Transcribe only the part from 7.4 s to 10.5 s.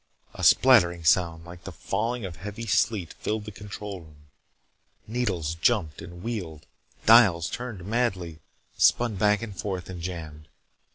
turned madly, spun back and forth, and jammed.